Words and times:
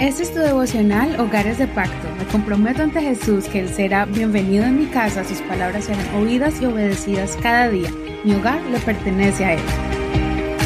Este 0.00 0.22
es 0.22 0.32
tu 0.32 0.40
devocional 0.40 1.20
Hogares 1.20 1.58
de 1.58 1.66
Pacto. 1.66 2.08
Me 2.16 2.24
comprometo 2.32 2.82
ante 2.82 3.02
Jesús 3.02 3.44
que 3.44 3.60
Él 3.60 3.68
será 3.68 4.06
bienvenido 4.06 4.64
en 4.64 4.78
mi 4.78 4.86
casa, 4.86 5.22
sus 5.24 5.42
palabras 5.42 5.84
serán 5.84 6.14
oídas 6.14 6.58
y 6.62 6.64
obedecidas 6.64 7.36
cada 7.42 7.68
día. 7.68 7.90
Mi 8.24 8.32
hogar 8.32 8.62
le 8.62 8.78
pertenece 8.78 9.44
a 9.44 9.52
Él. 9.52 9.60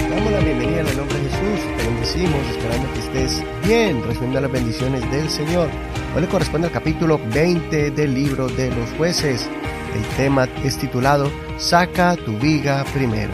Damos 0.09 0.31
la 0.31 0.39
bienvenida 0.39 0.83
en 0.83 0.87
el 0.87 0.97
nombre 0.97 1.19
de 1.19 1.25
Jesús. 1.25 1.77
Te 1.77 1.85
bendecimos, 1.85 2.49
esperando 2.49 2.93
que 2.93 3.01
estés 3.01 3.43
bien, 3.67 4.05
recibiendo 4.05 4.41
las 4.41 4.53
bendiciones 4.53 5.11
del 5.11 5.29
Señor. 5.29 5.69
Hoy 6.15 6.23
le 6.23 6.29
corresponde 6.29 6.69
al 6.69 6.73
capítulo 6.73 7.21
20 7.33 7.91
del 7.91 8.15
libro 8.15 8.47
de 8.47 8.71
los 8.71 8.89
jueces. 8.91 9.51
El 9.97 10.17
tema 10.17 10.49
es 10.63 10.79
titulado 10.79 11.29
Saca 11.59 12.15
tu 12.15 12.39
viga 12.39 12.85
primero. 12.95 13.33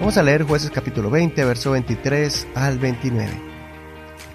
Vamos 0.00 0.16
a 0.16 0.22
leer 0.22 0.44
jueces 0.44 0.70
capítulo 0.70 1.10
20, 1.10 1.44
verso 1.44 1.72
23 1.72 2.46
al 2.54 2.78
29. 2.78 3.51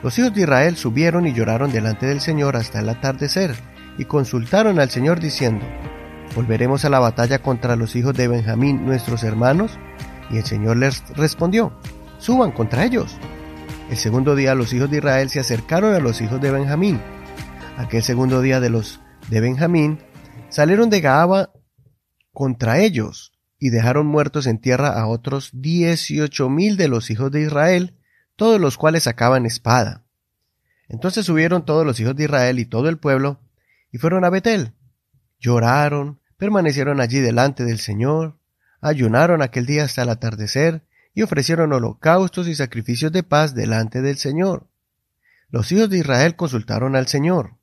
Los 0.04 0.18
hijos 0.20 0.34
de 0.34 0.42
Israel 0.42 0.78
subieron 0.78 1.26
y 1.26 1.34
lloraron 1.34 1.72
delante 1.72 2.06
del 2.06 2.22
Señor 2.22 2.56
hasta 2.56 2.80
el 2.80 2.90
atardecer, 2.90 3.56
y 3.98 4.06
consultaron 4.06 4.80
al 4.80 4.90
Señor 4.90 5.20
diciendo, 5.20 5.66
¿Volveremos 6.36 6.86
a 6.86 6.90
la 6.90 7.00
batalla 7.00 7.40
contra 7.40 7.76
los 7.76 7.96
hijos 7.96 8.14
de 8.14 8.28
Benjamín, 8.28 8.86
nuestros 8.86 9.24
hermanos? 9.24 9.80
Y 10.30 10.38
el 10.38 10.44
Señor 10.44 10.78
les 10.78 11.04
respondió, 11.16 11.80
Suban 12.20 12.52
contra 12.52 12.86
ellos. 12.86 13.18
El 13.90 13.98
segundo 13.98 14.36
día 14.36 14.54
los 14.54 14.74
hijos 14.74 14.92
de 14.92 14.98
Israel 14.98 15.30
se 15.30 15.40
acercaron 15.40 15.94
a 15.94 16.00
los 16.00 16.22
hijos 16.22 16.42
de 16.42 16.52
Benjamín. 16.52 17.00
Aquel 17.78 18.04
segundo 18.04 18.42
día 18.42 18.60
de 18.60 18.70
los 18.70 19.00
de 19.30 19.40
Benjamín 19.40 20.00
salieron 20.50 20.90
de 20.90 21.02
Gaaba 21.02 21.52
contra 22.34 22.80
ellos 22.80 23.34
y 23.60 23.70
dejaron 23.70 24.06
muertos 24.06 24.46
en 24.46 24.60
tierra 24.60 24.90
a 24.90 25.08
otros 25.08 25.50
dieciocho 25.54 26.50
mil 26.50 26.78
de 26.78 26.88
los 26.88 27.10
hijos 27.10 27.32
de 27.32 27.42
Israel 27.42 27.98
todos 28.38 28.62
los 28.62 28.78
cuales 28.78 29.04
sacaban 29.04 29.46
espada. 29.46 30.06
Entonces 30.88 31.26
subieron 31.26 31.66
todos 31.66 31.86
los 31.86 32.00
hijos 32.00 32.16
de 32.16 32.24
Israel 32.24 32.60
y 32.60 32.66
todo 32.66 32.88
el 32.88 32.98
pueblo, 32.98 33.42
y 33.92 33.98
fueron 33.98 34.24
a 34.24 34.30
Betel. 34.30 34.74
Lloraron, 35.40 36.22
permanecieron 36.38 37.02
allí 37.02 37.20
delante 37.20 37.66
del 37.66 37.80
Señor, 37.80 38.38
ayunaron 38.80 39.42
aquel 39.42 39.66
día 39.66 39.84
hasta 39.84 40.04
el 40.04 40.10
atardecer, 40.10 40.84
y 41.14 41.24
ofrecieron 41.24 41.74
holocaustos 41.74 42.48
y 42.48 42.56
sacrificios 42.56 43.12
de 43.12 43.24
paz 43.24 43.56
delante 43.56 44.02
del 44.02 44.18
Señor. 44.18 44.68
Los 45.50 45.72
hijos 45.72 45.90
de 45.90 45.98
Israel 45.98 46.36
consultaron 46.36 46.96
al 46.96 47.08
Señor. 47.08 47.58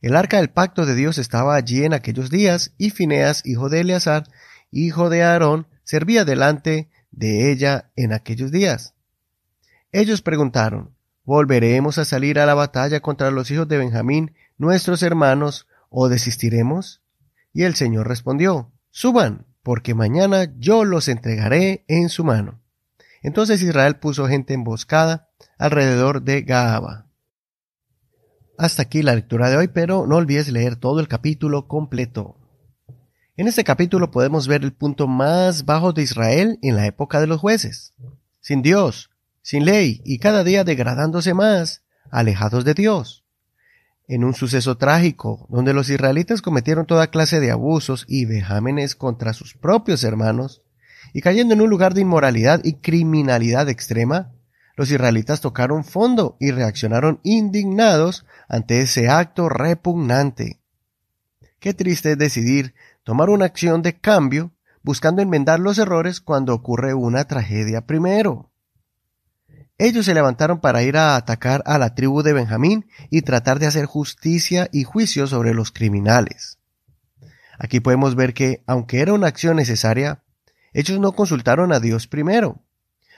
El 0.00 0.16
arca 0.16 0.38
del 0.38 0.48
pacto 0.48 0.86
de 0.86 0.94
Dios 0.94 1.18
estaba 1.18 1.54
allí 1.54 1.84
en 1.84 1.92
aquellos 1.92 2.30
días, 2.30 2.72
y 2.78 2.90
Fineas, 2.90 3.42
hijo 3.44 3.68
de 3.68 3.80
Eleazar, 3.80 4.24
hijo 4.70 5.10
de 5.10 5.22
Aarón, 5.22 5.68
servía 5.84 6.24
delante 6.24 6.88
de 7.10 7.52
ella 7.52 7.90
en 7.94 8.14
aquellos 8.14 8.50
días. 8.50 8.95
Ellos 9.96 10.20
preguntaron, 10.20 10.94
¿volveremos 11.24 11.96
a 11.96 12.04
salir 12.04 12.38
a 12.38 12.44
la 12.44 12.52
batalla 12.52 13.00
contra 13.00 13.30
los 13.30 13.50
hijos 13.50 13.66
de 13.66 13.78
Benjamín, 13.78 14.34
nuestros 14.58 15.02
hermanos, 15.02 15.68
o 15.88 16.10
desistiremos? 16.10 17.02
Y 17.54 17.62
el 17.62 17.76
Señor 17.76 18.06
respondió, 18.06 18.74
Suban, 18.90 19.46
porque 19.62 19.94
mañana 19.94 20.52
yo 20.58 20.84
los 20.84 21.08
entregaré 21.08 21.86
en 21.88 22.10
su 22.10 22.24
mano. 22.24 22.60
Entonces 23.22 23.62
Israel 23.62 23.96
puso 23.96 24.28
gente 24.28 24.52
emboscada 24.52 25.30
alrededor 25.56 26.20
de 26.20 26.42
Gaaba. 26.42 27.06
Hasta 28.58 28.82
aquí 28.82 29.00
la 29.00 29.14
lectura 29.14 29.48
de 29.48 29.56
hoy, 29.56 29.68
pero 29.68 30.06
no 30.06 30.16
olvides 30.16 30.48
leer 30.48 30.76
todo 30.76 31.00
el 31.00 31.08
capítulo 31.08 31.68
completo. 31.68 32.36
En 33.38 33.48
este 33.48 33.64
capítulo 33.64 34.10
podemos 34.10 34.46
ver 34.46 34.62
el 34.62 34.74
punto 34.74 35.08
más 35.08 35.64
bajo 35.64 35.94
de 35.94 36.02
Israel 36.02 36.58
en 36.60 36.76
la 36.76 36.84
época 36.84 37.18
de 37.18 37.28
los 37.28 37.40
jueces. 37.40 37.94
Sin 38.40 38.60
Dios, 38.60 39.08
sin 39.46 39.64
ley 39.64 40.02
y 40.04 40.18
cada 40.18 40.42
día 40.42 40.64
degradándose 40.64 41.32
más, 41.32 41.84
alejados 42.10 42.64
de 42.64 42.74
Dios. 42.74 43.24
En 44.08 44.24
un 44.24 44.34
suceso 44.34 44.76
trágico, 44.76 45.46
donde 45.48 45.72
los 45.72 45.88
israelitas 45.88 46.42
cometieron 46.42 46.84
toda 46.84 47.12
clase 47.12 47.38
de 47.38 47.52
abusos 47.52 48.06
y 48.08 48.24
vejámenes 48.24 48.96
contra 48.96 49.32
sus 49.34 49.54
propios 49.54 50.02
hermanos, 50.02 50.62
y 51.12 51.20
cayendo 51.20 51.54
en 51.54 51.60
un 51.60 51.70
lugar 51.70 51.94
de 51.94 52.00
inmoralidad 52.00 52.60
y 52.64 52.72
criminalidad 52.72 53.68
extrema, 53.68 54.32
los 54.74 54.90
israelitas 54.90 55.40
tocaron 55.40 55.84
fondo 55.84 56.36
y 56.40 56.50
reaccionaron 56.50 57.20
indignados 57.22 58.26
ante 58.48 58.80
ese 58.80 59.08
acto 59.08 59.48
repugnante. 59.48 60.58
Qué 61.60 61.72
triste 61.72 62.10
es 62.10 62.18
decidir 62.18 62.74
tomar 63.04 63.30
una 63.30 63.44
acción 63.44 63.82
de 63.82 63.96
cambio 63.96 64.50
buscando 64.82 65.22
enmendar 65.22 65.60
los 65.60 65.78
errores 65.78 66.20
cuando 66.20 66.52
ocurre 66.52 66.94
una 66.94 67.28
tragedia 67.28 67.86
primero. 67.86 68.50
Ellos 69.78 70.06
se 70.06 70.14
levantaron 70.14 70.60
para 70.60 70.82
ir 70.82 70.96
a 70.96 71.16
atacar 71.16 71.62
a 71.66 71.78
la 71.78 71.94
tribu 71.94 72.22
de 72.22 72.32
Benjamín 72.32 72.86
y 73.10 73.22
tratar 73.22 73.58
de 73.58 73.66
hacer 73.66 73.84
justicia 73.84 74.68
y 74.72 74.84
juicio 74.84 75.26
sobre 75.26 75.52
los 75.52 75.70
criminales. 75.70 76.58
Aquí 77.58 77.80
podemos 77.80 78.14
ver 78.14 78.32
que, 78.32 78.62
aunque 78.66 79.00
era 79.00 79.12
una 79.12 79.26
acción 79.26 79.56
necesaria, 79.56 80.22
ellos 80.72 80.98
no 80.98 81.12
consultaron 81.12 81.72
a 81.72 81.80
Dios 81.80 82.06
primero. 82.06 82.62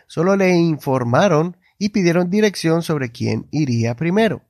Solo 0.07 0.37
le 0.37 0.57
informaron 0.57 1.57
y 1.79 1.91
pidieron 1.91 2.31
dirección 2.31 2.83
sobre 2.83 3.13
quién 3.13 3.47
iría 3.51 3.95
primero. 3.95 4.43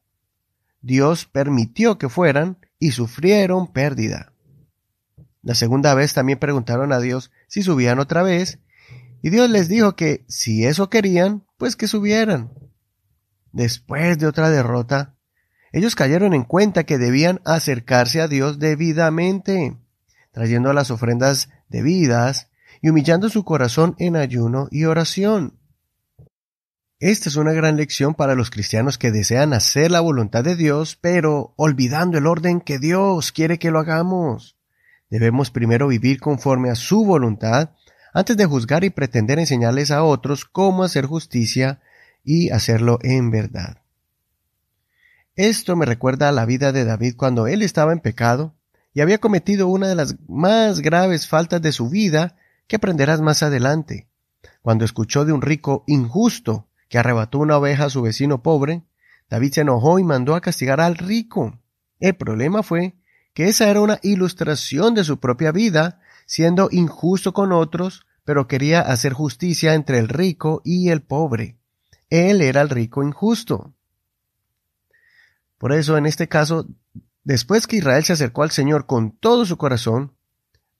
Dios 0.81 1.27
permitió 1.27 1.99
que 1.99 2.09
fueran 2.09 2.59
y 2.79 2.93
sufrieron 2.93 3.73
pérdida. 3.73 4.33
La 5.43 5.55
segunda 5.55 5.95
vez 5.95 6.15
también 6.15 6.39
preguntaron 6.39 6.93
a 6.93 7.01
Dios 7.01 7.31
si 7.49 7.63
subían 7.63 7.99
otra 7.99 8.23
vez, 8.23 8.61
y 9.23 9.31
Dios 9.31 9.51
les 9.51 9.69
dijo 9.69 9.97
que 9.97 10.25
si 10.29 10.65
eso 10.65 10.91
querían, 10.91 11.45
pues 11.57 11.77
que 11.77 11.89
subieran. 11.89 12.53
Después 13.53 14.19
de 14.19 14.27
otra 14.27 14.51
derrota, 14.51 15.17
ellos 15.73 15.95
cayeron 15.95 16.35
en 16.35 16.45
cuenta 16.45 16.85
que 16.85 16.99
debían 16.99 17.41
acercarse 17.45 18.21
a 18.21 18.29
Dios 18.29 18.59
debidamente, 18.59 19.77
trayendo 20.33 20.73
las 20.73 20.91
ofrendas 20.91 21.49
debidas 21.69 22.49
y 22.81 22.91
humillando 22.91 23.29
su 23.29 23.45
corazón 23.45 23.95
en 23.99 24.17
ayuno 24.17 24.69
y 24.71 24.85
oración. 24.85 25.59
Esta 27.01 27.29
es 27.29 27.37
una 27.37 27.53
gran 27.53 27.77
lección 27.77 28.15
para 28.15 28.35
los 28.35 28.51
cristianos 28.51 28.99
que 28.99 29.13
desean 29.13 29.53
hacer 29.53 29.91
la 29.91 30.01
voluntad 30.01 30.43
de 30.43 30.57
Dios, 30.57 30.99
pero 31.01 31.55
olvidando 31.57 32.19
el 32.19 32.27
orden 32.27 32.61
que 32.61 32.79
Dios 32.79 33.31
quiere 33.31 33.59
que 33.59 33.71
lo 33.71 33.79
hagamos. 33.79 34.57
Debemos 35.11 35.51
primero 35.51 35.89
vivir 35.89 36.21
conforme 36.21 36.71
a 36.71 36.75
su 36.75 37.05
voluntad 37.05 37.71
antes 38.19 38.37
de 38.37 38.47
juzgar 38.47 38.83
y 38.83 38.91
pretender 38.91 39.39
enseñarles 39.39 39.93
a 39.93 40.03
otros 40.03 40.45
cómo 40.45 40.83
hacer 40.83 41.07
justicia 41.07 41.81
y 42.25 42.51
hacerlo 42.51 42.99
en 43.05 43.31
verdad. 43.31 43.79
Esto 45.37 45.77
me 45.77 45.87
recuerda 45.87 46.29
a 46.29 46.33
la 46.33 46.45
vida 46.45 46.73
de 46.73 46.85
David 46.85 47.15
cuando 47.17 47.47
él 47.47 47.63
estaba 47.63 47.93
en 47.93 48.01
pecado 48.01 48.57
y 48.93 49.03
había 49.03 49.19
cometido 49.19 49.69
una 49.69 49.87
de 49.87 49.95
las 49.95 50.17
más 50.27 50.81
graves 50.81 51.29
faltas 51.29 51.63
de 51.63 51.71
su 51.71 51.91
vida 51.91 52.35
que 52.67 52.75
aprenderás 52.75 53.21
más 53.21 53.45
adelante. 53.45 54.09
Cuando 54.63 54.85
escuchó 54.85 55.25
de 55.25 55.33
un 55.33 55.41
rico 55.41 55.85
injusto 55.87 56.67
que 56.89 56.99
arrebató 56.99 57.39
una 57.39 57.57
oveja 57.57 57.85
a 57.85 57.91
su 57.91 58.03
vecino 58.03 58.43
pobre, 58.43 58.83
David 59.31 59.53
se 59.53 59.61
enojó 59.61 60.01
y 60.01 60.03
mandó 60.03 60.35
a 60.35 60.41
castigar 60.41 60.81
al 60.81 60.97
rico. 60.97 61.61
El 62.01 62.17
problema 62.17 62.65
fue 62.65 62.97
que 63.33 63.47
esa 63.47 63.71
era 63.71 63.81
una 63.81 64.01
ilustración 64.03 64.97
de 64.97 65.05
su 65.05 65.21
propia 65.21 65.53
vida, 65.53 66.01
siendo 66.27 66.69
injusto 66.73 67.33
con 67.33 67.53
otros 67.53 68.08
pero 68.29 68.47
quería 68.47 68.83
hacer 68.83 69.15
justicia 69.15 69.73
entre 69.73 69.99
el 69.99 70.07
rico 70.07 70.61
y 70.63 70.91
el 70.91 71.01
pobre. 71.01 71.57
Él 72.11 72.43
era 72.43 72.61
el 72.61 72.69
rico 72.69 73.03
injusto. 73.03 73.73
Por 75.57 75.73
eso, 75.73 75.97
en 75.97 76.05
este 76.05 76.29
caso, 76.29 76.69
después 77.25 77.67
que 77.67 77.77
Israel 77.77 78.05
se 78.05 78.13
acercó 78.13 78.43
al 78.43 78.51
Señor 78.51 78.85
con 78.85 79.13
todo 79.13 79.47
su 79.47 79.57
corazón, 79.57 80.13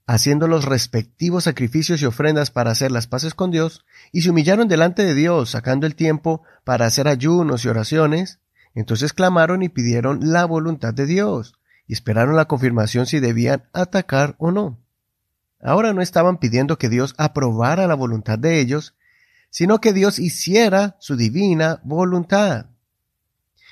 haciendo 0.07 0.47
los 0.47 0.67
respectivos 0.67 1.45
sacrificios 1.45 2.03
y 2.03 2.05
ofrendas 2.05 2.51
para 2.51 2.71
hacer 2.71 2.93
las 2.93 3.07
paces 3.07 3.33
con 3.33 3.51
Dios, 3.51 3.87
y 4.13 4.21
se 4.21 4.29
humillaron 4.29 4.69
delante 4.69 5.07
de 5.07 5.15
Dios, 5.15 5.49
sacando 5.49 5.87
el 5.87 5.95
tiempo 5.95 6.43
para 6.65 6.85
hacer 6.85 7.09
ayunos 7.09 7.65
y 7.65 7.69
oraciones, 7.69 8.41
entonces 8.75 9.15
clamaron 9.15 9.63
y 9.63 9.71
pidieron 9.71 10.21
la 10.33 10.45
voluntad 10.45 10.93
de 10.93 11.07
Dios, 11.07 11.55
y 11.87 11.95
esperaron 11.95 12.37
la 12.37 12.45
confirmación 12.45 13.07
si 13.07 13.21
debían 13.21 13.71
atacar 13.73 14.37
o 14.37 14.51
no. 14.51 14.79
Ahora 15.61 15.93
no 15.93 16.03
estaban 16.03 16.39
pidiendo 16.39 16.79
que 16.79 16.89
Dios 16.89 17.15
aprobara 17.19 17.87
la 17.87 17.95
voluntad 17.95 18.39
de 18.39 18.61
ellos, 18.61 18.95
sino 19.51 19.81
que 19.81 19.93
Dios 19.93 20.19
hiciera 20.19 20.97
su 21.01 21.17
divina 21.17 21.81
voluntad. 21.85 22.67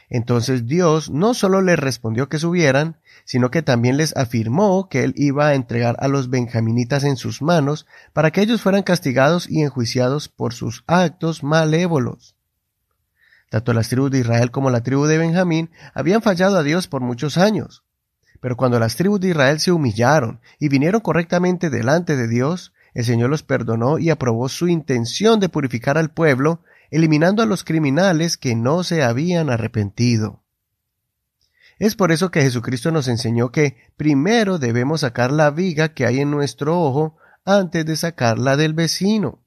Entonces 0.08 0.66
Dios 0.66 1.10
no 1.10 1.34
solo 1.34 1.62
les 1.62 1.78
respondió 1.78 2.28
que 2.28 2.38
subieran, 2.38 2.96
sino 3.24 3.50
que 3.50 3.62
también 3.62 3.96
les 3.96 4.16
afirmó 4.16 4.88
que 4.88 5.02
Él 5.02 5.12
iba 5.16 5.48
a 5.48 5.54
entregar 5.54 5.96
a 5.98 6.08
los 6.08 6.30
benjaminitas 6.30 7.02
en 7.02 7.16
sus 7.16 7.42
manos 7.42 7.86
para 8.12 8.30
que 8.30 8.40
ellos 8.40 8.62
fueran 8.62 8.84
castigados 8.84 9.48
y 9.50 9.62
enjuiciados 9.62 10.28
por 10.28 10.54
sus 10.54 10.84
actos 10.86 11.42
malévolos. 11.42 12.36
Tanto 13.50 13.72
las 13.72 13.88
tribus 13.88 14.10
de 14.10 14.20
Israel 14.20 14.50
como 14.50 14.70
la 14.70 14.82
tribu 14.82 15.06
de 15.06 15.18
Benjamín 15.18 15.70
habían 15.94 16.22
fallado 16.22 16.56
a 16.56 16.62
Dios 16.62 16.88
por 16.88 17.00
muchos 17.00 17.36
años. 17.36 17.85
Pero 18.46 18.56
cuando 18.56 18.78
las 18.78 18.94
tribus 18.94 19.18
de 19.18 19.30
Israel 19.30 19.58
se 19.58 19.72
humillaron 19.72 20.40
y 20.60 20.68
vinieron 20.68 21.00
correctamente 21.00 21.68
delante 21.68 22.14
de 22.14 22.28
Dios, 22.28 22.72
el 22.94 23.04
Señor 23.04 23.28
los 23.28 23.42
perdonó 23.42 23.98
y 23.98 24.08
aprobó 24.10 24.48
su 24.48 24.68
intención 24.68 25.40
de 25.40 25.48
purificar 25.48 25.98
al 25.98 26.12
pueblo, 26.12 26.60
eliminando 26.92 27.42
a 27.42 27.46
los 27.46 27.64
criminales 27.64 28.36
que 28.36 28.54
no 28.54 28.84
se 28.84 29.02
habían 29.02 29.50
arrepentido. 29.50 30.44
Es 31.80 31.96
por 31.96 32.12
eso 32.12 32.30
que 32.30 32.40
Jesucristo 32.40 32.92
nos 32.92 33.08
enseñó 33.08 33.50
que 33.50 33.78
primero 33.96 34.60
debemos 34.60 35.00
sacar 35.00 35.32
la 35.32 35.50
viga 35.50 35.88
que 35.88 36.06
hay 36.06 36.20
en 36.20 36.30
nuestro 36.30 36.80
ojo 36.80 37.16
antes 37.44 37.84
de 37.84 37.96
sacarla 37.96 38.56
del 38.56 38.74
vecino. 38.74 39.42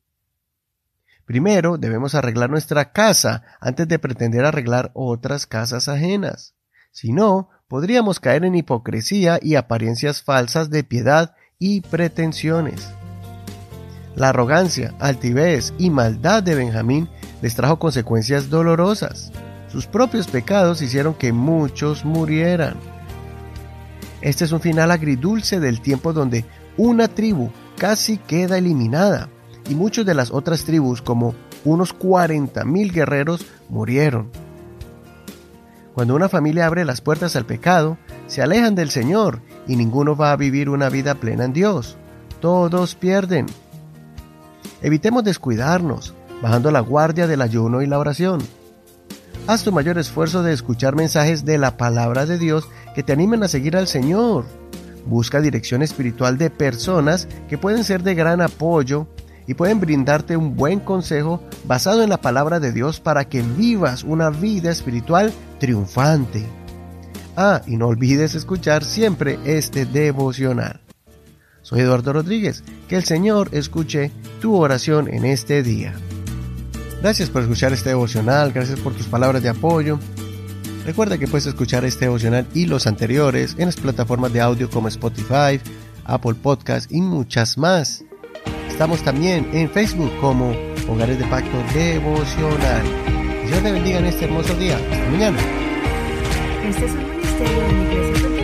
Primero 1.23 1.77
debemos 1.77 2.15
arreglar 2.15 2.49
nuestra 2.49 2.91
casa 2.91 3.45
antes 3.61 3.87
de 3.87 3.97
pretender 3.97 4.43
arreglar 4.43 4.91
otras 4.93 5.47
casas 5.47 5.87
ajenas. 5.87 6.53
Si 6.91 7.13
no, 7.13 7.49
podríamos 7.69 8.19
caer 8.19 8.43
en 8.43 8.55
hipocresía 8.55 9.39
y 9.41 9.55
apariencias 9.55 10.23
falsas 10.23 10.69
de 10.69 10.83
piedad 10.83 11.35
y 11.59 11.81
pretensiones. 11.81 12.89
La 14.15 14.29
arrogancia, 14.29 14.95
altivez 14.99 15.73
y 15.77 15.91
maldad 15.91 16.43
de 16.43 16.55
Benjamín 16.55 17.07
les 17.41 17.55
trajo 17.55 17.79
consecuencias 17.79 18.49
dolorosas. 18.49 19.31
Sus 19.71 19.85
propios 19.85 20.27
pecados 20.27 20.81
hicieron 20.81 21.13
que 21.13 21.31
muchos 21.31 22.03
murieran. 22.03 22.75
Este 24.21 24.43
es 24.43 24.51
un 24.51 24.59
final 24.59 24.89
agridulce 24.91 25.59
del 25.59 25.79
tiempo 25.79 26.11
donde 26.11 26.43
una 26.75 27.07
tribu 27.07 27.51
casi 27.77 28.17
queda 28.17 28.57
eliminada 28.57 29.29
y 29.69 29.75
muchas 29.75 30.05
de 30.07 30.15
las 30.15 30.31
otras 30.31 30.65
tribus, 30.65 31.03
como 31.03 31.35
unos 31.63 31.95
40.000 31.97 32.91
guerreros, 32.91 33.45
murieron. 33.69 34.31
Cuando 35.93 36.15
una 36.15 36.29
familia 36.29 36.67
abre 36.67 36.85
las 36.85 37.01
puertas 37.01 37.35
al 37.35 37.45
pecado, 37.45 37.97
se 38.27 38.41
alejan 38.41 38.75
del 38.75 38.89
Señor 38.89 39.41
y 39.67 39.75
ninguno 39.75 40.15
va 40.15 40.31
a 40.31 40.37
vivir 40.37 40.69
una 40.69 40.89
vida 40.89 41.15
plena 41.15 41.45
en 41.45 41.53
Dios. 41.53 41.97
Todos 42.39 42.95
pierden. 42.95 43.47
Evitemos 44.81 45.23
descuidarnos, 45.23 46.13
bajando 46.41 46.71
la 46.71 46.79
guardia 46.79 47.27
del 47.27 47.41
ayuno 47.41 47.81
y 47.81 47.87
la 47.87 47.99
oración. 47.99 48.39
Haz 49.47 49.63
tu 49.63 49.71
mayor 49.71 49.97
esfuerzo 49.97 50.43
de 50.43 50.53
escuchar 50.53 50.95
mensajes 50.95 51.43
de 51.43 51.57
la 51.57 51.75
palabra 51.75 52.25
de 52.25 52.37
Dios 52.37 52.69
que 52.93 53.03
te 53.03 53.13
animen 53.13 53.43
a 53.43 53.47
seguir 53.47 53.75
al 53.75 53.87
Señor. 53.87 54.45
Busca 55.05 55.41
dirección 55.41 55.81
espiritual 55.81 56.37
de 56.37 56.49
personas 56.49 57.27
que 57.47 57.57
pueden 57.57 57.83
ser 57.83 58.03
de 58.03 58.13
gran 58.15 58.41
apoyo 58.41 59.07
y 59.49 59.55
pueden 59.55 59.79
brindarte 59.79 60.37
un 60.37 60.55
buen 60.55 60.79
consejo 60.79 61.41
basado 61.65 62.03
en 62.03 62.11
la 62.11 62.21
palabra 62.21 62.59
de 62.59 62.71
Dios 62.71 62.99
para 62.99 63.27
que 63.27 63.41
vivas 63.41 64.03
una 64.03 64.29
vida 64.29 64.69
espiritual 64.69 65.33
triunfante. 65.59 66.45
Ah, 67.35 67.63
y 67.65 67.75
no 67.75 67.87
olvides 67.87 68.35
escuchar 68.35 68.83
siempre 68.83 69.39
este 69.45 69.87
devocional. 69.87 70.81
Soy 71.63 71.79
Eduardo 71.79 72.13
Rodríguez, 72.13 72.63
que 72.87 72.95
el 72.95 73.05
Señor 73.05 73.49
escuche 73.51 74.11
tu 74.39 74.55
oración 74.55 75.11
en 75.11 75.25
este 75.25 75.63
día. 75.63 75.95
Gracias 77.01 77.31
por 77.31 77.41
escuchar 77.41 77.73
este 77.73 77.89
devocional, 77.89 78.51
gracias 78.51 78.79
por 78.79 78.93
tus 78.93 79.07
palabras 79.07 79.41
de 79.41 79.49
apoyo. 79.49 79.97
Recuerda 80.85 81.17
que 81.17 81.27
puedes 81.27 81.47
escuchar 81.47 81.85
este 81.85 82.05
devocional 82.05 82.45
y 82.53 82.67
los 82.67 82.85
anteriores 82.85 83.55
en 83.57 83.65
las 83.65 83.77
plataformas 83.77 84.31
de 84.31 84.41
audio 84.41 84.69
como 84.69 84.89
Spotify, 84.89 85.59
Apple 86.05 86.35
Podcast 86.35 86.91
y 86.91 87.01
muchas 87.01 87.57
más. 87.57 88.03
Estamos 88.79 89.03
también 89.03 89.45
en 89.51 89.69
Facebook 89.69 90.09
como 90.21 90.55
Hogares 90.87 91.19
de 91.19 91.25
Pacto 91.25 91.57
Devocional. 91.73 92.81
Dios 93.45 93.61
te 93.61 93.73
bendiga 93.73 93.99
en 93.99 94.05
este 94.05 94.23
hermoso 94.23 94.53
día. 94.55 94.77
Hasta 94.77 95.09
mañana. 95.09 95.37
Este 96.65 96.85
es 96.85 96.91
un 96.93 97.09
ministerio 97.09 97.59
de 97.59 97.73
la 97.73 97.83
Iglesia 97.83 98.38